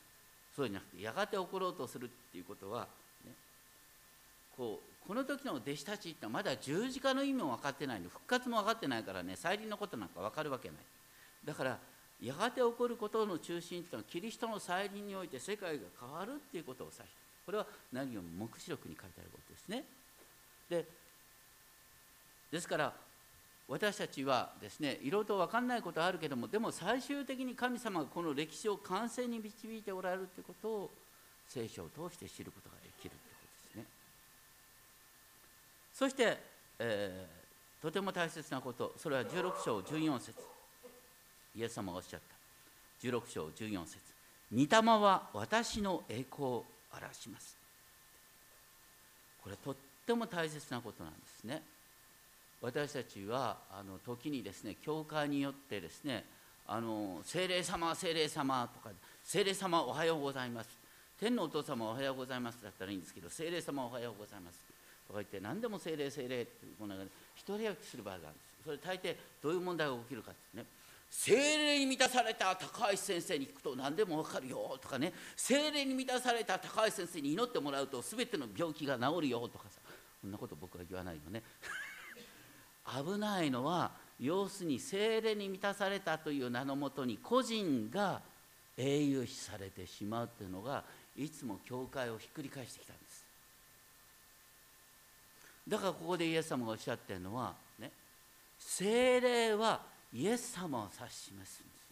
[0.57, 2.89] そうじゃなくてやがて起ころうとするっていうことは、
[3.25, 3.33] ね、
[4.57, 8.09] こうこの時の弟子たちってまだ十字架の意味も分かってないの。
[8.09, 10.79] 復活も分かってないからね再臨のことなんか分かるわけない。
[11.45, 11.79] だから
[12.21, 19.85] やがて起こることの中心っていうのはキリストの再臨において世界が変わるっていうことを指してこれは何よりも黙示録に書いてあることですね。
[20.69, 20.87] で
[22.51, 22.93] ですから
[23.69, 30.91] 私たちはですねいろいろと分かんないことはあるけどもでも最終的に神様がこの歴史を完成に導いておられるということを
[31.49, 33.41] 聖書を通して知ることができるというこ
[33.73, 33.85] とですね。
[35.93, 36.39] そして、
[36.79, 40.35] えー、とても大切なことそれは16章14節
[41.57, 43.99] イエス様がおっしゃった16章14節
[44.53, 46.63] 御霊は私の栄光
[47.01, 47.57] 表します。
[49.43, 49.75] これとっ
[50.07, 51.63] ても大切なことなんですね。
[52.63, 56.25] 私たちはあの時にですね教会によってですね
[56.67, 60.69] あの精霊様精霊様とか精霊様おはようございます。
[61.21, 64.59] 天のお父様おはようございますだったらいいんですけど精霊様おはようございます。
[65.07, 68.65] とか言って何でも精霊精霊ってこの中で一人歩きする場合があるんです。
[68.65, 70.65] それ大抵どういう問題が起きるかってね
[71.17, 75.13] 精霊に満たされた高橋先生に聞くと何でも分かるよとかね。
[75.37, 79.81] 精霊に満たされた高橋先生に祈ってもらうと全ての病気が治るよとかさ。
[80.21, 81.43] そんなこと僕は言わないよね。
[82.85, 88.21] 危ないのは要するに精霊に満たされたという名のもとに個人が
[88.77, 90.83] 英雄視されてしまうというのが
[91.17, 93.25] いつも教会をひっくり返してきたんです。
[95.69, 97.93] だからここでイエス様がおっしゃってるのはね
[98.59, 101.85] 精霊はイエス様を指し示すんです。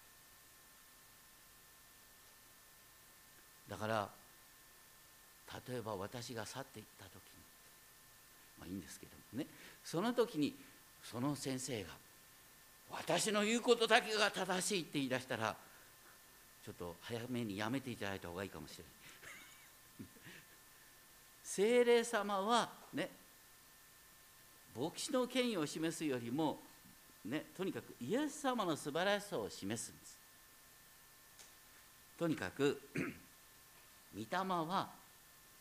[3.68, 4.08] だから
[5.68, 7.20] 例えば私が去っていった時に
[8.60, 9.46] まあいいんですけどもね。
[9.82, 10.54] その時に
[11.02, 11.90] その先生が
[12.90, 15.56] 私の言うことだけが正しいって言い出したら
[16.64, 18.92] ちょっと早めにやめていただいた方がいいかもしれない。
[21.42, 23.10] 精霊様はね
[24.76, 26.60] 牧師の権威を示すよりも
[27.24, 30.18] ねとにかくイエス様の素晴らしさを示すんです。
[32.18, 32.80] とにかく
[34.14, 34.88] 御霊は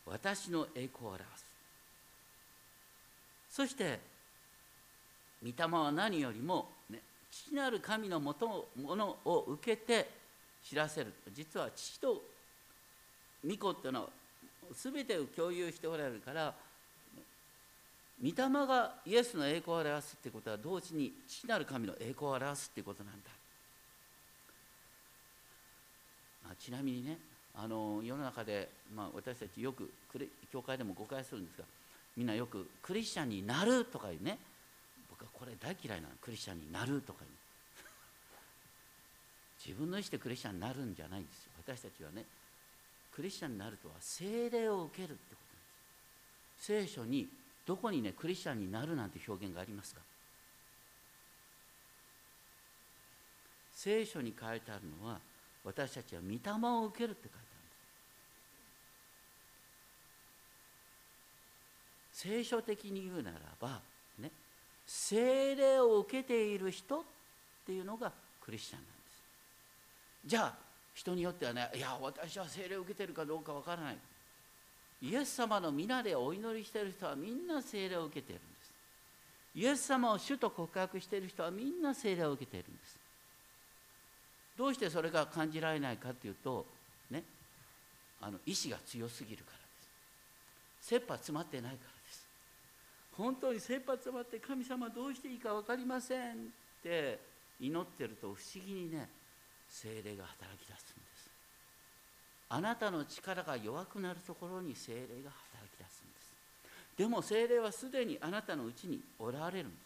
[0.06, 1.44] 私の栄光を表す。
[3.50, 3.98] そして
[5.42, 10.08] 御霊は何よりも、ね、父なる神のもとものを受けて
[10.64, 11.12] 知らせる。
[11.32, 12.22] 実は父と
[13.44, 14.08] 御子っていうのは
[14.72, 16.54] 全てを共有しておられるから
[18.22, 23.30] 御霊がイエスの栄光を表すってことは同時に父なる神の栄光を表すってことなんだ、
[26.44, 27.18] まあ、ちなみにね
[27.54, 29.90] あの世の中で、まあ、私たちよく
[30.52, 31.64] 教会でも誤解するんですが
[32.16, 34.38] みんなよくクリスチャンになるとか言うね。
[35.10, 36.14] 僕はこれ大嫌いなの。
[36.20, 37.30] クリスチャンになるとか言う。
[39.66, 41.52] 自分の意思でクリスチャンになるんじゃないんですよ。
[41.56, 42.24] 私たちはね
[43.12, 45.64] クリスチャンになるとは聖霊を受けるってことなん
[46.56, 46.66] です。
[46.66, 47.28] 聖書に
[47.66, 50.00] どこにねクリスチャンになるなんて表現がありますか？
[53.74, 55.18] 聖書に書いてあるのは
[55.64, 56.36] 私たちは御霊
[56.68, 57.46] を受けるって書いてある
[62.12, 63.80] 聖書的に言うならば
[64.18, 64.30] ね
[64.86, 67.02] 聖霊を受けている人っ
[67.66, 69.22] ていうのがクリスチャンなんです。
[70.26, 70.54] じゃあ
[70.94, 73.96] 人によってはねいや私は聖霊を受けてるかどうかわからない。
[75.02, 78.72] イエス様の皆でお祈りしている人はみんな聖霊を受けているんです。
[79.56, 82.96] イエス様を主と告白している人はみんな聖霊を受けているんです。
[84.56, 86.64] どうしてそれが感じられないかというと
[87.10, 87.24] ね
[88.20, 89.62] あの意志が強すぎるからで
[90.82, 90.88] す。
[90.88, 92.24] 切羽詰まってないからです。
[93.16, 96.36] 本当に切羽詰まって神様どうしていいか分かりませんっ
[96.80, 97.18] て
[97.60, 99.08] 祈ってると不思議にね
[99.68, 101.31] 精霊が働き出すんです。
[102.54, 106.34] あなたの力が弱くなるところに精霊が働き出すんです。
[106.98, 109.76] でも精霊はすでにあなたのうちにおられるんで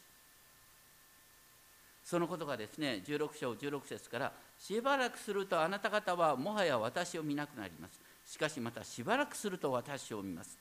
[2.04, 2.10] す。
[2.10, 8.00] そのことがですね16章16節からしばらくするとあなた方はもはや私を見なくなります。
[8.32, 10.58] しかしまたしばらくすると私を見ます。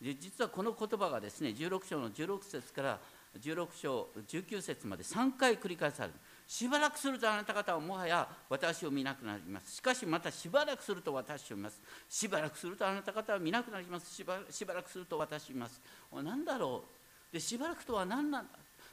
[0.00, 2.98] で実はこの言葉がですね16章の16節から
[3.40, 6.14] 16章19節まで3回繰り返される。
[6.48, 9.76] しばらくするとあなた方はもはや私を見なくなります。
[9.76, 11.78] しかしまたしばらくすると私を見ます。
[12.08, 14.14] しばらくするとあなた方は見なくなります。
[14.14, 14.38] しば
[14.72, 15.78] らくすると私を見ます。
[16.10, 16.82] 何だろ
[17.30, 17.34] う。
[17.34, 18.48] でしばらくとは何なんだ。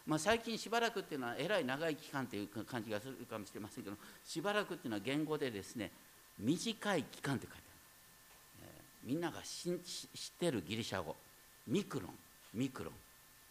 [0.05, 5.89] まあ、最近しばらくっていうのはえらい長い期間という感じがするかもしれませんけどしばらくっていうのは言語でですね
[6.37, 7.63] 短い期間って書いてある、
[8.65, 9.73] えー、みんなが知っ
[10.39, 11.15] てるギリシャ語。
[11.67, 12.09] ミクロン
[12.53, 12.93] ミクロン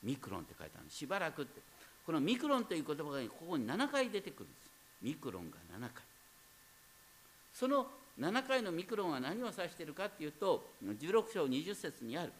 [0.04, 0.86] ミクロンって書いてある。
[0.90, 1.73] しばらくって。
[2.04, 4.70] このミクロンという言葉がここに7回出てくるんです。
[5.02, 5.90] ミクロンが7回。
[7.54, 7.86] その
[8.20, 12.32] 7回のミクロンは何を指しているかっていうと16章20節にある。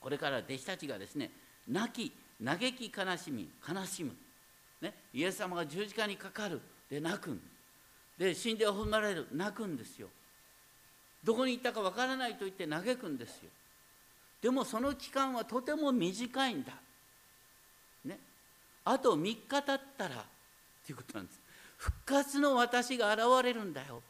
[0.00, 1.30] これから弟子たちがですね
[1.68, 2.12] 亡き
[2.44, 4.14] 嘆き悲しみ悲しむ、
[4.82, 6.60] ね、イエス様が十字架にかかる。
[6.90, 7.40] で泣くん。
[8.18, 9.26] で死んで踏まれる。
[9.32, 10.08] 泣くんですよ。
[11.24, 13.48] どこに行ったかわからないと言って嘆くんですよ。
[14.42, 16.72] でもその期間はとても短いんだ。
[18.86, 19.62] あと3日経っ
[19.98, 20.18] たらっ
[20.86, 21.40] ていうことなんです。
[21.76, 24.00] 復活の私が現れるんだよ。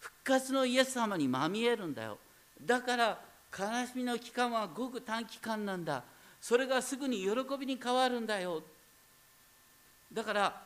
[0.00, 2.16] 復活のイエス様にまみえるんだよ。
[2.64, 3.20] だから
[3.56, 6.02] 悲しみの期間はごく短期間なんだ。
[6.40, 8.62] それがすぐに喜びに変わるんだよ。
[10.10, 10.62] だから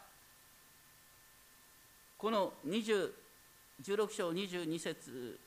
[2.16, 3.10] この20
[3.82, 5.38] 16章22節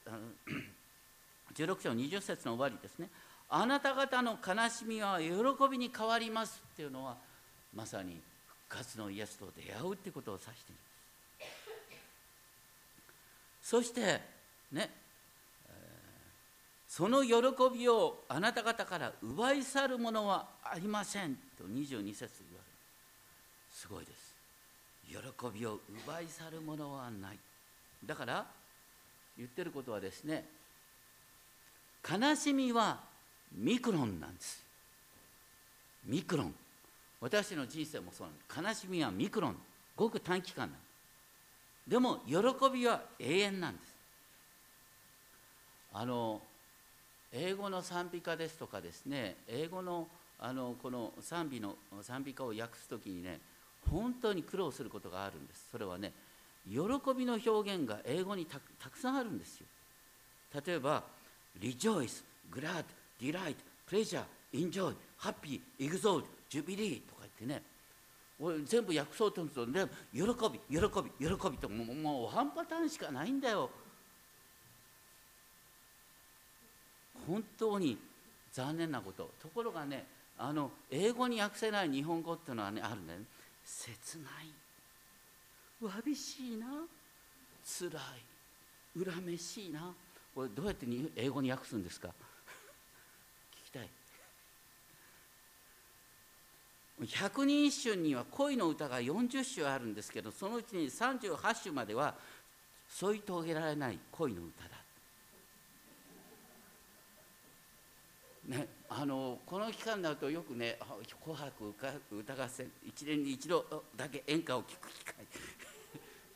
[1.55, 3.09] 16 章20節の終わりですね。
[3.49, 5.31] あなた方の悲しみは喜
[5.71, 7.28] びに変わりますっていうのは
[7.75, 8.19] まさに
[8.67, 10.89] 復活のイエスと出会うってことを指しています。
[13.69, 14.21] そして
[14.71, 14.89] ね
[16.87, 17.33] その喜
[17.71, 22.29] びをあなた方から奪い去るものはありませんと22節言われる。
[23.71, 24.33] すごいです。
[25.07, 25.17] 喜
[25.53, 27.37] びを奪い去るものはない。
[28.03, 28.45] だから
[29.37, 30.45] 言ってることはですね
[32.09, 32.99] 悲しみは
[33.53, 34.63] ミクロンなんです。
[36.05, 36.55] ミクロン。
[37.21, 38.85] 私の人生もそうなんです。
[38.85, 39.55] 悲しみはミクロン
[39.95, 40.79] ごく短期間なん
[41.87, 42.35] でも喜
[42.71, 43.93] びは永遠なんです。
[45.93, 46.39] あの
[47.31, 50.07] 英語の賛美歌ですとかですね英語の
[50.39, 53.39] あのこの賛美の賛美歌を訳す時にね
[53.89, 55.65] 本当に苦労することがあるんです。
[55.71, 56.13] それはね
[56.65, 56.79] 喜
[57.17, 58.59] びの表現が英語にた
[58.89, 59.65] くさんあるんですよ。
[60.65, 61.03] 例えば
[61.59, 62.85] rejoice, glad,
[63.19, 63.55] delight,
[63.89, 67.63] pleasure, enjoy, happy, exalt, jubilee とか言ってね。
[68.41, 70.85] 俺全部訳そうとすると、ね、喜び喜
[71.19, 73.69] び喜びともうもうワンパターンしかないんだよ。
[77.27, 77.97] 本当に
[78.53, 79.29] 残念なこと。
[79.41, 80.05] ところがね
[80.37, 83.25] あの英語に訳せない日本語っていうのはねあるんだよね。
[83.65, 85.85] 切ない。
[85.85, 86.67] わびしいな。
[87.63, 89.03] つらい。
[89.05, 89.93] 恨めしいな。
[90.33, 90.85] これどうやって
[91.15, 93.89] 英語に訳すんですか聞きたい
[97.05, 102.13] 百人一首には恋の歌が40首あるんですけどそのうちに38首までは
[102.89, 104.79] 添い遂げられない恋の歌だ。
[108.47, 110.79] ね、あのこの期間になるとよくね
[111.23, 115.15] 「紅白歌合戦」1年に一度だけ演歌を聴く機会。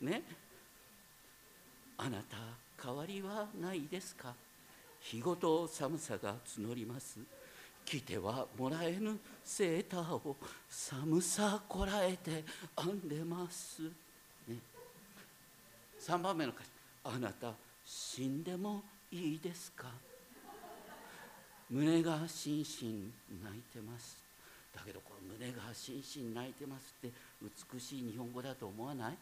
[0.00, 0.22] ね。
[1.96, 2.36] あなた
[2.80, 4.34] 変わりはないですか？
[5.00, 7.18] 日ごと寒さが募ります。
[7.84, 10.36] 着てはもらえぬセーターを
[10.68, 12.44] 寒さこらえて
[12.80, 13.82] 編んでます、
[14.48, 14.56] ね、
[16.00, 16.70] 3番目の歌詞
[17.04, 17.52] 「あなた
[17.84, 19.88] 死んでもいいですか?」
[21.70, 23.12] 胸がしんしん
[23.42, 24.22] 泣いてます。
[24.74, 27.12] だけどこの胸がしんしん泣いてますって
[27.72, 29.16] 美しい日本語だと思わない？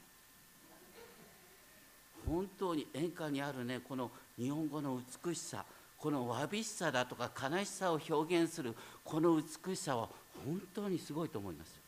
[2.27, 5.65] 本当に演歌にあるねこの日本語の美しさ。
[6.03, 8.75] このわびしさだとか悲しさを表現する
[9.05, 10.09] この美しさは
[10.45, 11.81] 本当にすごいと思います。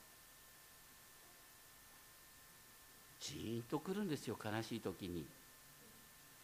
[3.21, 5.25] ジーンとくるんですよ悲しい時に。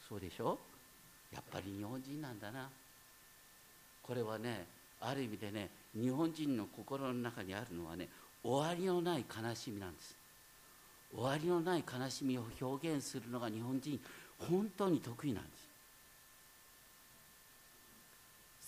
[0.09, 0.59] そうでしょ？
[1.33, 2.69] やっぱり日本人なんだな。
[4.03, 4.67] これはね
[5.01, 8.09] ある意味でね日本人の心の中にあるのはね
[8.43, 10.17] 終わりのない悲しみなんです。
[11.15, 14.01] 終わりのない悲しみを表現するのが日本人
[14.41, 15.60] 本当に得意なんです。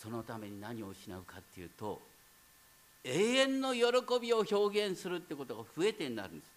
[0.03, 2.03] そのために何を失うかっていうと
[3.05, 3.83] 永遠の喜
[4.21, 6.53] びを表現するってことが増えてになるんです。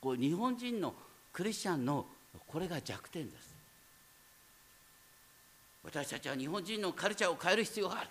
[0.00, 0.94] こう日本人の
[1.32, 2.06] クリスチャンの
[2.46, 3.54] これが弱点です。
[5.84, 8.10] 私たちは日本人のカルチャーを変える必要がある。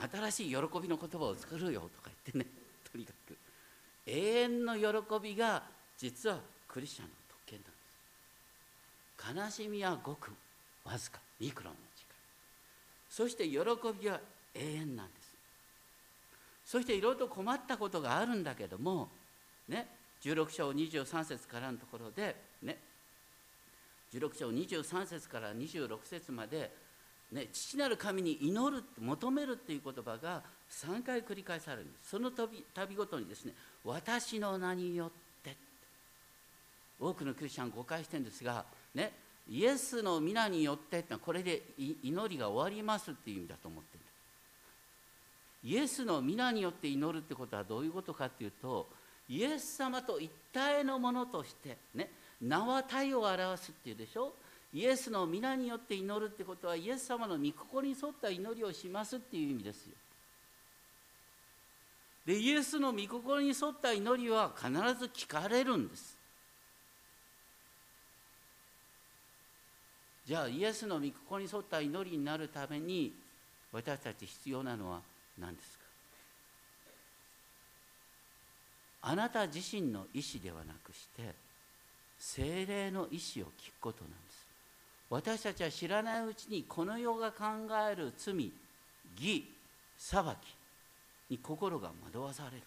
[0.12, 2.46] 新しい喜びの言葉を作るよとか言ってね。
[2.90, 3.36] とにかく。
[4.06, 5.62] 永遠の喜びが
[5.96, 9.60] 実はクリスチャンの特権なんです。
[9.60, 10.32] 悲しみはごく
[10.84, 12.14] わずかミクロンの力
[13.08, 13.58] そして喜
[14.00, 14.20] びは
[14.54, 15.34] 永遠なんです。
[16.64, 19.08] そしていろいろと困ったことがあるんだけども
[19.68, 19.86] ね
[20.22, 22.78] 16章23節からのところでね
[24.14, 26.70] 16章23節から26節まで、
[27.32, 32.10] ね、父なる神に祈る求めるっていう言葉が3回繰り返されるんです。
[32.10, 32.48] その度
[32.96, 33.52] ごとにですね
[33.84, 35.14] 私の名によって。
[37.00, 38.64] 多くのクリスチャン誤解してるんですが
[38.94, 39.12] ね
[39.48, 44.04] イエスの皆によってってのはこれで祈りが終わりますっていう意味だと思ってる。
[45.64, 48.86] イエスの皆によって祈るってことはどういうことかっていうと
[49.28, 54.34] イエス様と一体のものとしてね名は体を表すっていうでしょ？
[54.74, 59.92] イエスの皆によって祈るってことはイエス様の御心に沿った祈りをしますっていう意味ですよ。
[62.26, 66.13] でイエスの御心に沿った祈りは必ず聞かれるんです。
[70.26, 73.12] じゃあイエスの御心に沿った祈りになるために
[73.72, 75.00] 私たち必要なのは
[75.38, 75.84] 何ですか？
[79.02, 81.34] あなた自身の意思ではなくして
[82.18, 84.46] 精霊の意思を聞くことなんです。
[85.10, 87.44] 私たちは知らないうちにこの世が考
[87.90, 88.50] える罪
[89.20, 89.44] 義
[89.98, 92.66] 裁きに心が惑わされるんで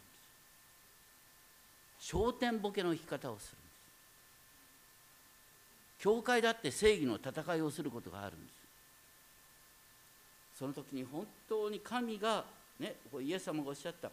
[2.00, 2.14] す。
[2.14, 3.58] 焦点ボケの生き方をする。
[6.00, 8.58] 教会だって正義の戦いをすることがあるんです。
[10.60, 12.44] その時に本当に神が
[12.80, 14.10] ねイエス様がおっしゃった。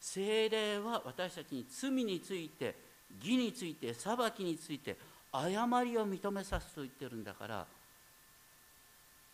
[0.00, 2.74] 精霊は私たちに罪について
[3.22, 4.96] 義について裁きについて
[5.30, 7.66] 誤りを認めさすと言ってるんだから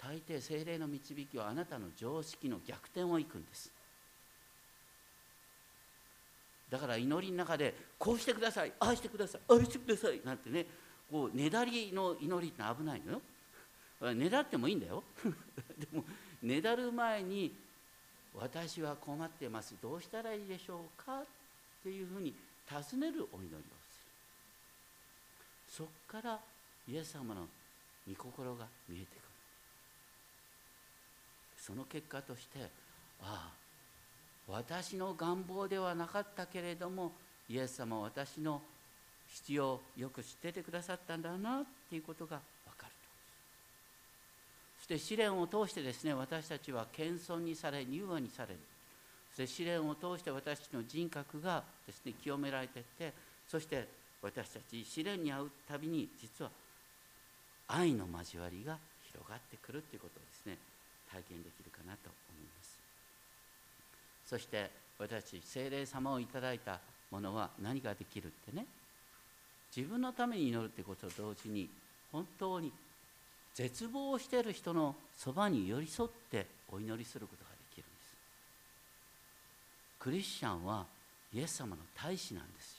[0.02, 3.70] 大抵精霊の導きはあなたの常識の逆転をいくんです。
[6.68, 10.66] だから祈りの中でこうしてくださいああしてくださいああしてくださいなんてね
[11.10, 14.14] こうねだりの祈りって危ないのよ。
[14.14, 15.02] ねだってもいいんだよ。
[15.78, 16.04] でも
[16.42, 17.54] ねだる前に
[18.34, 19.74] 私は困ってます。
[19.80, 21.24] どうしたらいいでしょうかっ
[21.82, 22.34] ていうふうに
[22.68, 23.66] 尋ねるお祈りをする。
[25.68, 26.40] そこから
[26.88, 27.48] イエス様の
[28.08, 29.20] 御心が見えてくる。
[31.56, 32.70] その結果として
[33.20, 33.66] ああ
[34.46, 37.12] 私の願望ではなかったけれども
[37.48, 38.62] イエス様は私の
[39.36, 43.08] 必要をよく知っててくださったんだなっていうことが分かると
[44.78, 48.60] そして試練を通してですね私たちは謙遜にされ柔和にされる。
[49.30, 53.12] そして試練を通して私たちの人格がですね清められていって
[53.46, 53.86] そして
[54.22, 56.50] 私たち試練に遭うたびに実は
[57.68, 58.78] 愛の交わりが
[59.12, 60.56] 広がってくるということをですね
[61.12, 62.78] 体験できるかなと思います。
[64.24, 66.80] そして私たち精霊様をいただいた
[67.10, 68.64] ものは何ができるってね
[69.76, 71.68] 自分のために祈るってことと同時に
[72.10, 72.72] 本当に
[73.54, 78.14] 絶望している人のそばに寄り添ってお祈りすることができるんです。
[79.98, 80.86] クリスチャンは
[81.34, 82.76] イエス様の大使なんです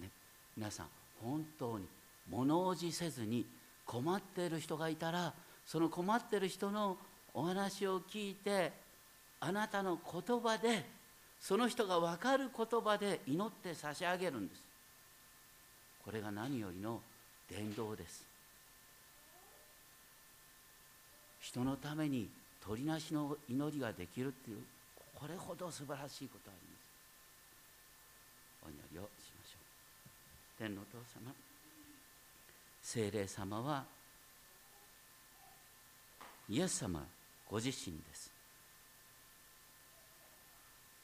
[0.00, 0.10] よ、ね、
[0.56, 0.86] 皆さん
[1.20, 1.86] 本当に
[2.30, 3.44] 物おじせずに
[3.86, 5.32] 困っている人がいたら
[5.66, 6.96] その困っている人の
[7.32, 8.72] お話を聞いて
[9.40, 10.84] あなたの言葉で
[11.40, 14.73] その人が分かる言葉で祈って差し上げるんです。
[16.04, 17.00] これが何よりの
[17.48, 18.24] 伝道です。
[21.40, 22.28] 人のために
[22.66, 24.58] 鳥なしの祈りができるっていう
[25.14, 26.84] これほど素晴らしいことあります。
[28.66, 30.58] お祈りをしましょう。
[30.58, 31.32] 天のお父様
[32.82, 33.84] 聖霊様は
[36.48, 37.02] イエス様
[37.48, 38.30] ご自身です。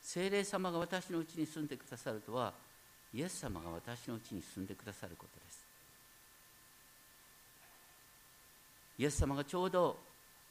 [0.02, 2.52] 聖霊様が私のうちに住んでくださるとは
[3.14, 5.60] イエス様が私のうちに住んでくださることです。
[8.98, 9.96] イエス様がちょうど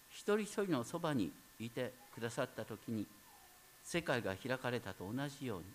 [0.10, 3.05] 一人一人のそばにいてくださった時に
[3.84, 5.66] 世界が開かれたと同じように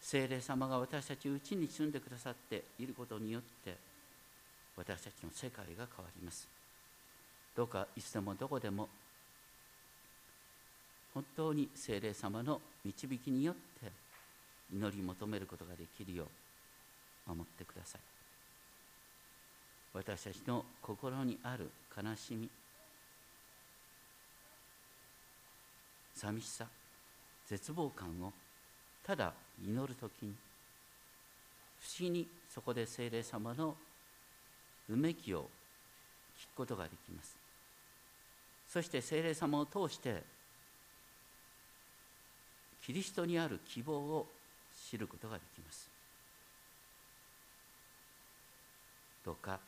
[0.00, 3.76] 聖霊様が私たちうちに住んでくださっていることによって
[4.76, 6.48] 私たちの世界が変わります。
[7.56, 8.88] どうかいつでもどこでも
[11.14, 13.90] 本当に聖霊様の導きによって
[14.72, 16.26] 祈り求めることができるよ
[17.26, 18.00] う守ってください。
[19.92, 22.50] 私たちの心にある悲しみ
[26.14, 26.66] 寂しさ
[27.46, 28.32] 絶望感を
[29.06, 29.32] ただ
[29.64, 30.34] 祈る時に
[31.80, 33.74] 不思議にそこで聖霊様の
[34.90, 35.48] うめきを
[36.38, 37.36] 聞くことができます。
[38.68, 40.22] そして聖霊様を通して
[42.84, 44.26] キリストにある希望を
[44.88, 45.90] 知ることができます。
[49.24, 49.58] どうか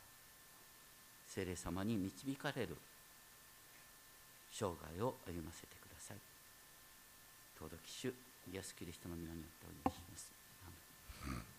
[1.27, 2.77] 聖霊様に導かれる
[4.51, 6.17] 生涯を歩ませてください。
[7.57, 8.13] 尊き主
[8.53, 11.58] イエス・キリストの皆によってお願いします。